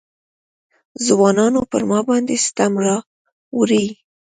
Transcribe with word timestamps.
ځوانانو 1.05 1.61
پر 1.71 1.81
ما 1.89 1.99
باندې 2.09 2.35
ستم 2.45 2.73
راوړی. 2.85 3.85